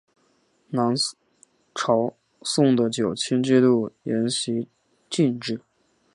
[0.71, 0.95] 南
[1.75, 4.67] 朝宋的九卿制度沿袭
[5.11, 5.61] 晋制。